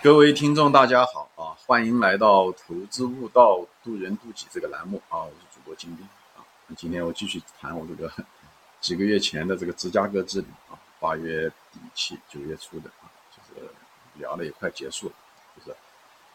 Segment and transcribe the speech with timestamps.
[0.00, 1.58] 各位听众，大家好啊！
[1.66, 5.24] 欢迎来到投资悟道、渡人渡己这个栏目啊！
[5.24, 6.46] 我是主播金斌啊。
[6.76, 8.08] 今天我继续谈我这个
[8.80, 13.68] 几个月前的这个芝加哥之旅啊，八月底期、九月初的啊，就是
[14.14, 15.12] 聊了也快结束了，
[15.56, 15.76] 就是，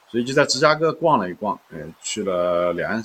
[0.09, 3.01] 所以就在芝加哥逛了一逛，嗯，去了两，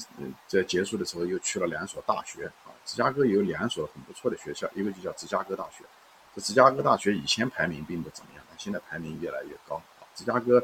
[0.49, 2.75] 在结束的时候又去了两所大学啊。
[2.85, 5.85] 芝加哥有两所很不错的学校，一个就叫芝加哥大学。
[6.35, 9.81] 这芝加哥大学以前排名并不怎么样，现在排名越来越高。
[10.19, 10.61] 芝加哥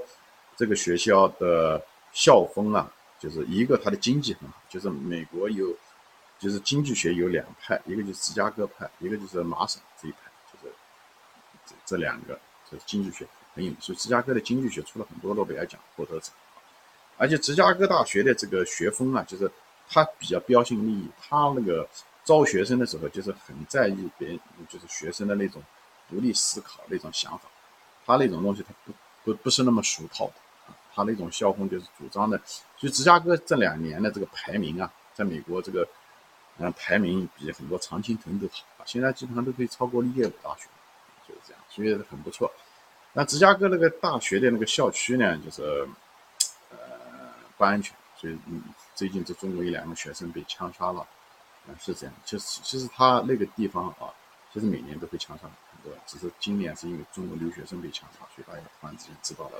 [0.56, 1.80] 这个学校的
[2.12, 5.72] 校风啊，就是一个它的经济很好，就是美国有，
[6.40, 10.18] 就是经济学有两派，一个就是芝加哥派，一个就是麻省这一派，
[10.52, 10.74] 就是
[11.64, 12.34] 这这两个
[12.68, 16.32] 就是经济学很有，所以芝加哥的经济学出了很多诺贝尔奖获得者，
[17.16, 19.48] 而且芝加哥大学的这个学风啊，就是
[19.88, 21.88] 它比较标新立异，它那个
[22.24, 25.62] 招学生的时候就是很在意别人，就是学生的那种
[26.10, 27.48] 独立思考那种想法，
[28.04, 28.92] 他那种东西他不。
[29.24, 30.34] 不不是那么俗套的，
[30.94, 32.38] 他那种校风就是主张的，
[32.76, 35.88] 所以芝加哥这两年的这个排名啊，在美国这个，
[36.58, 40.68] 嗯，排名比很多常青藤都好啊，现在基本上都可以超过耶鲁大学，
[41.26, 42.52] 就是这样，所以很不错。
[43.12, 45.62] 那芝加哥那个大学的那个校区呢，就是，
[46.70, 46.76] 呃，
[47.56, 48.62] 不安全，所以嗯，
[48.94, 51.00] 最近这中国一两个学生被枪杀了，
[51.66, 54.12] 啊，是这样，其实其实他那个地方啊，
[54.52, 55.48] 其实每年都会枪杀。
[55.88, 55.98] 对？
[56.06, 59.58] 只是今年是因为中国留学生被枪杀，所以大家突然之间知道了。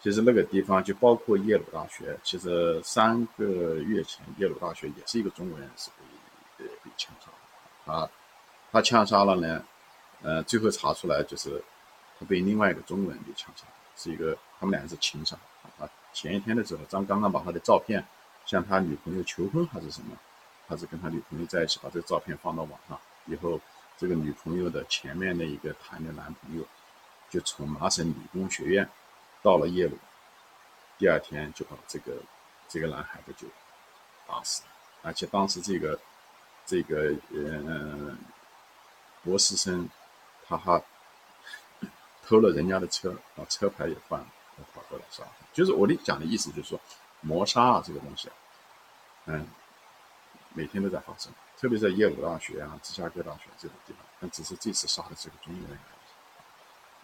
[0.00, 7.26] 其实那个地方就包括耶鲁大学，其实三个月前耶鲁大学也是一个中国人是被呃被枪杀
[7.84, 7.92] 的。
[7.92, 8.08] 啊，
[8.70, 9.64] 他枪杀了呢，
[10.22, 11.60] 呃，最后查出来就是
[12.20, 15.36] 他被另外一个中国人给枪杀，是一个他们两个是情杀。
[15.80, 18.04] 啊，前一天的时候，张刚刚把他的照片
[18.46, 20.16] 向他女朋友求婚还是什么，
[20.68, 22.96] 他是跟他女朋友在一起，把这个照片放到网上
[23.26, 23.60] 以后。
[23.98, 26.64] 这个女朋友的前面的一个谈的男朋友，
[27.28, 28.88] 就从麻省理工学院
[29.42, 29.98] 到了耶鲁，
[30.96, 32.12] 第二天就把这个
[32.68, 33.48] 这个男孩子就
[34.26, 34.68] 打死了，
[35.02, 35.98] 而且当时这个
[36.64, 38.16] 这个呃
[39.24, 39.88] 博士生
[40.46, 40.80] 他还
[42.24, 44.26] 偷了人家的车，把车牌也换了，
[44.72, 45.24] 跑过来杀。
[45.52, 46.80] 就是我的讲的意思，就是说
[47.20, 48.30] 谋杀啊这个东西，
[49.26, 49.44] 嗯，
[50.54, 51.32] 每天都在发生。
[51.60, 55.78] 特别在耶鲁大学啊、芝加哥大学这种地方，但只是这次杀的这个中国人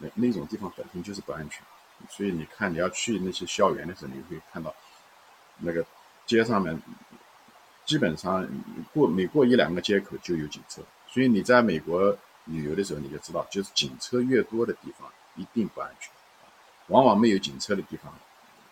[0.00, 1.60] 而已，那那种地方本身就是不安全，
[2.08, 4.72] 所以你看你要去那些校园的时候，你会看到
[5.58, 5.84] 那个
[6.24, 6.80] 街上面
[7.84, 8.48] 基本上
[8.92, 16.12] 过每过一两个街口就有警车，所以你在美国旅游的时候你就知道，就是警车越多的地方一定不安全，
[16.86, 18.12] 往往没有警车的地方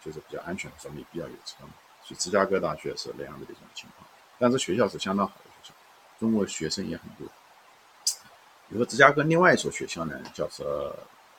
[0.01, 1.71] 就是比较安全，的时候没必要有车嘛。
[2.05, 5.52] 所以芝加哥大学是那样的一种情况，但是学校是相当好的。
[6.23, 7.27] 中国学生也很多。
[8.69, 10.97] 比如说芝加哥另外一所学校呢，叫做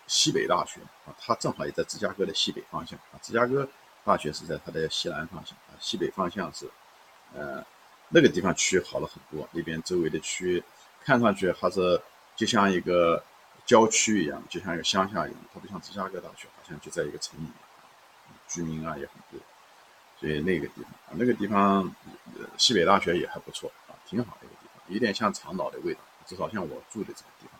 [0.07, 3.15] 西北大学啊，它正好也在芝加哥的西北方向啊。
[3.21, 3.65] 芝加哥
[4.03, 6.69] 大学是在它的西南方向啊，西北方向是，
[7.33, 7.65] 呃，
[8.09, 9.47] 那个地方区好了很多。
[9.53, 10.61] 那边周围的区
[11.01, 12.01] 看上去还是
[12.35, 13.23] 就像一个
[13.65, 17.53] 郊区一样，就像一个乡下一样，它不像芝加哥大学，好像就在一个城里面，
[18.49, 19.39] 居民啊也很多。
[20.19, 21.95] 所以那个地方啊，那个地方
[22.57, 24.47] 西北大学也还不错啊，挺好的。
[24.93, 27.59] 有点像长岛的味道，至少像我住的这个地方，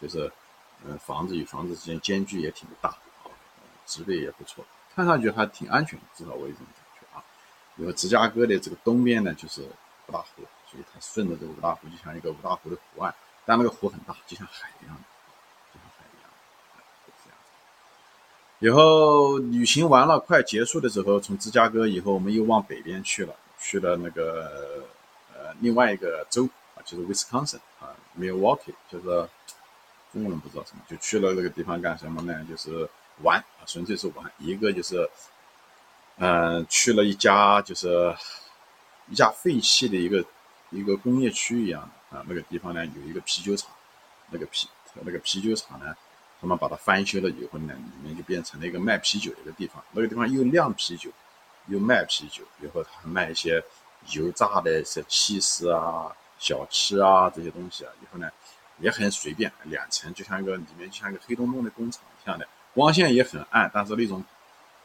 [0.00, 0.30] 就是，
[0.84, 3.30] 嗯，房子与房子之间间距也挺大啊，
[3.86, 7.24] 植被也不错，看上去还挺安全，至少我有这种感觉啊。
[7.76, 13.14] 因为芝加哥的这个东边呢就是五大湖，所以它顺着这个五大湖就像一个五大湖的湖岸，
[13.46, 15.02] 但那个湖很大，就像海一样的，
[15.72, 16.30] 就像海一样，
[17.06, 17.38] 是这样。
[18.58, 24.84] 以后旅行完了，快结束的时候，从芝加哥以后，我们又往北边去了，去了那个
[25.32, 26.48] 呃另外一个州。
[26.84, 29.28] 就是 Wisconsin 啊，Milwaukee，就是
[30.12, 32.46] 中国人不知道什么，就去了那个地方干什么呢？
[32.48, 32.88] 就是
[33.22, 34.30] 玩啊，纯粹是玩。
[34.38, 35.08] 一个就是，
[36.16, 38.14] 嗯，去了一家就是
[39.08, 40.24] 一家废弃的一个
[40.70, 43.70] 一个工业区一样的啊，那个地方呢有一个啤酒厂，
[44.30, 44.68] 那个啤
[45.00, 45.94] 那个啤酒厂呢，
[46.40, 49.82] 他们把它翻修了以后呢，里面就变成了一个卖啤酒的一个地方。
[49.92, 51.10] 那个地方又酿啤酒，
[51.68, 53.62] 又卖啤酒，然后还卖一些
[54.10, 56.14] 油炸的一些气势啊。
[56.42, 58.28] 小吃啊，这些东西啊，以后呢
[58.78, 64.24] 也很随便，两层就像一个里面就像一个黑洞洞的工厂一样的，光线也很暗，但是那种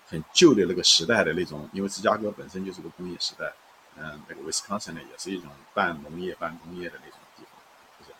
[0.05, 3.51] 很旧的那个时代的那种，因为芝加哥本身就是个工业时代，
[3.97, 7.59] 嗯，那个威斯康星呢也是一种半农业半工业的那种地方，
[7.99, 8.11] 就是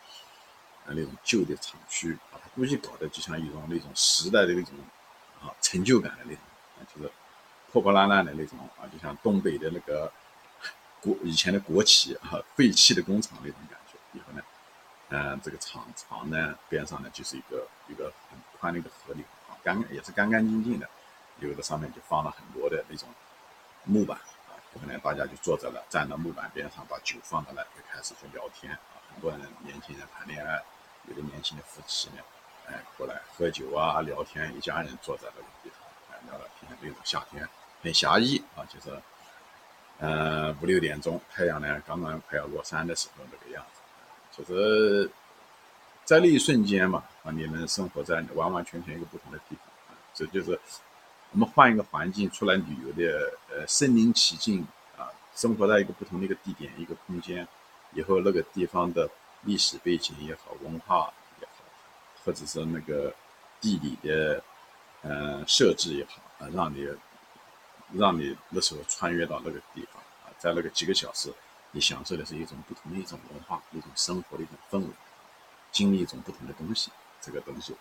[0.86, 4.74] 呃那种旧的厂区，把它估计搞得就像一种那种时代的那种
[5.40, 6.42] 啊成就感的那种，
[6.92, 7.08] 就是
[7.70, 10.10] 破破烂烂的那种啊，就像东北的那个。
[11.00, 13.98] 国以前的国企啊，废弃的工厂那种感觉。
[14.12, 14.42] 以后呢，
[15.10, 20.88] 嗯，这个厂厂呢边上呢就是一个一个很宽的一个河流啊，干也是干干净净的，
[21.40, 23.08] 有的上面就放了很多的那种
[23.84, 24.18] 木板
[24.48, 28.80] 啊，可能大家就坐在了，站到木板边上，把酒放在那，就开始就聊天啊。
[29.12, 30.62] 很多人年轻人谈恋爱，
[31.08, 32.22] 有的年轻的夫妻呢，
[32.66, 35.80] 哎，过来喝酒啊，聊天，一家人坐在那个地方，
[36.10, 36.76] 哎，聊聊天。
[36.80, 37.48] 那种夏天
[37.82, 38.90] 很侠义啊，就是，
[39.98, 45.10] 呃，五六点钟，太阳呢刚刚快要落山的时候那个样子，就是
[46.04, 50.58] 在那一瞬间嘛，啊，你们生活在完完全全一个不同的地方啊，这就是
[51.32, 54.66] 我们换一个环境出来旅游的，呃，身临其境
[54.96, 57.46] 啊，生活在一个不同的一个地点、一个空间。
[57.94, 59.08] 以后那个地方的
[59.44, 61.10] 历史背景也好，文化
[61.40, 61.64] 也好，
[62.22, 63.12] 或者是那个
[63.60, 64.42] 地理的
[65.02, 66.86] 嗯设置也好啊，让你
[67.94, 71.32] 让你那时候穿越到那个地方啊，在那个几个小时，
[71.70, 74.92] 你享受的是一种不同的一种文化、一种生活的一种氛围，
[75.72, 76.90] 经历一种不同的东西，
[77.20, 77.74] 这个东西，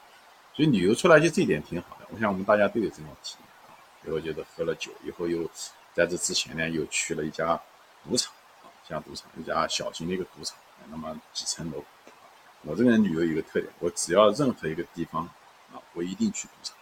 [0.53, 2.07] 所以旅游出来就这一点挺好的。
[2.09, 3.75] 我想我们大家都有这种体验啊。
[4.05, 5.49] 以后觉得喝了酒以后，又
[5.93, 7.59] 在这之前呢，又去了一家
[8.03, 8.33] 赌场
[8.63, 8.71] 啊。
[8.87, 10.57] 像赌场，一家小型的一个赌场，
[10.89, 11.83] 那么几层楼。
[12.61, 15.23] 我这个人旅游有个特点，我只要任何一个地方
[15.73, 16.75] 啊，我一定去赌场，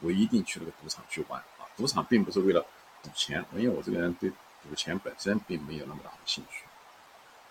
[0.00, 1.42] 我一定去那个赌场去玩。
[1.80, 2.60] 赌场并不是为了
[3.02, 4.28] 赌钱，因为我这个人对
[4.62, 6.64] 赌钱本身并没有那么大的兴趣。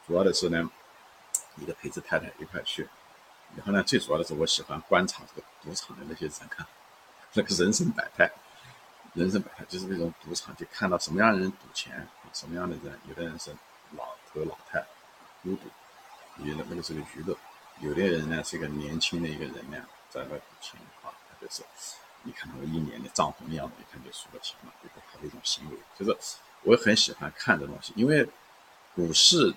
[0.06, 0.70] 主要的是呢，
[1.56, 2.88] 一个陪着太太一块去，
[3.58, 6.64] 然后呢，最主要的是我喜欢观察这个赌场的那些人看，
[7.34, 8.31] 那个人生百态。
[9.16, 13.50] 人生百态，就是那种赌场，就看到什么样的人赌钱，什么样的人，有的人是
[13.98, 14.80] 老头老太，
[15.42, 15.62] 孤独，
[16.46, 17.36] 有的那个是个娱乐，
[17.80, 21.10] 有的人呢是一个年轻的一个人呢，在那赌钱啊，
[21.42, 21.64] 就是，
[22.24, 25.77] 你看他们一脸的涨红的样子，一看就输了钱了，就是他的一种行为。
[25.98, 26.16] 就是
[26.63, 28.27] 我很喜欢看这东西，因为
[28.95, 29.54] 股市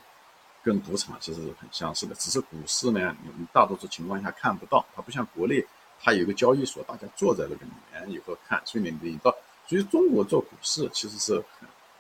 [0.63, 5.65] 跟赌场其实是很相似的，只是股市呢，你们大多数情况下看不到，它不像国内。
[6.05, 9.33] 它有一个交易所，大家坐在那个里面以后看，所以你你到，
[9.69, 11.41] 所以中国做股市其实是，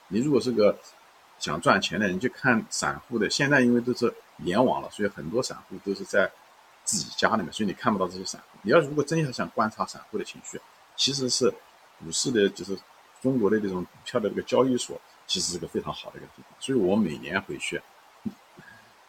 [0.09, 0.77] 你如果是个
[1.39, 3.31] 想赚钱的人，去看散户的。
[3.31, 6.29] 现在因为都是联网了，所以很多散户都是在
[6.85, 8.59] 自己家里面，所以你看不到这些散户。
[8.63, 10.61] 你要如果真要想观察散户的情绪，
[10.97, 11.53] 其实是
[11.99, 12.79] 股市的，就是
[13.21, 16.47] 中国的这种股票的这个交易所，其实是个非常好的一个地方。
[16.61, 17.81] 所以我每年回去，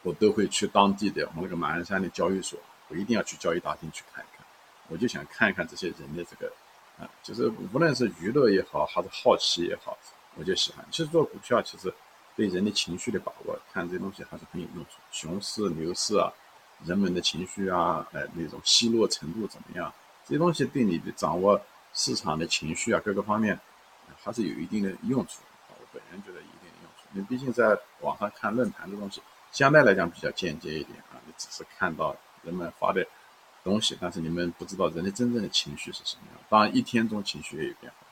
[0.02, 4.44] 我都会去当地的我们那个马鞍山的交易所，我一定要去交易大厅去看一看。
[4.88, 6.52] 我就想看一看这些人的这个，
[6.98, 9.96] 啊，就是无论是娱乐也好，还是好奇也好，
[10.36, 10.84] 我就喜欢。
[10.90, 11.92] 其实做股票，其实
[12.36, 14.90] 对人的情绪的把握，看这些东西还是很有用处。
[15.10, 16.30] 熊市、牛市啊，
[16.84, 19.92] 人们的情绪啊，呃，那种奚落程度怎么样，
[20.26, 21.60] 这些东西对你的掌握
[21.92, 23.58] 市场的情绪啊，各个方面，
[24.22, 25.40] 还是有一定的用处。
[25.70, 27.08] 我本人觉得一定的用处。
[27.12, 29.20] 你毕竟在网上看论坛的东西，
[29.52, 33.06] 相对来讲比较间接一点啊，你只是看到人们发的。
[33.64, 36.38] 东西，但是你们不知道人的真正的情绪是什么样。
[36.50, 38.06] 当然，一天中情绪也有变化，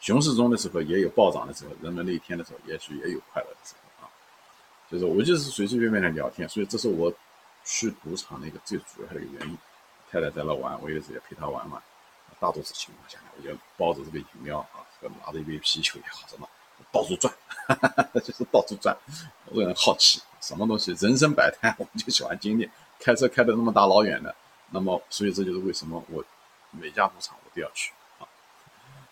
[0.00, 4.10] 熊市中的时候也有暴涨的时候，人们那一天的时候也许也有快乐的时候啊。
[4.90, 7.10] 就是我就是随随便便的聊天，所以这是我
[7.64, 9.58] 去赌场的一个最主要的一个原因。
[10.10, 11.82] 太太在那玩，我有时也陪她玩玩。
[12.38, 16.48] 大多数情况下，我就抱着这个饮料啊，和拿着一杯啤酒也好什么，
[16.90, 17.32] 到处转，
[17.68, 18.96] 哈哈哈就是到处转。
[19.46, 22.68] 我个人好奇，什么东西，人生百态， 我们就喜欢经历。
[22.98, 24.34] 开车开的那么大老远的。
[24.70, 26.24] 那么，所以这就是为什么我
[26.72, 28.26] 每家赌场我都要去啊。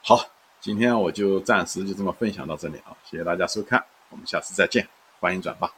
[0.02, 0.26] 好，
[0.60, 4.88] 今天我就暂时就这么分享到这里啊，谢谢大家收看，我们下次再见，
[5.20, 5.72] 欢迎转发。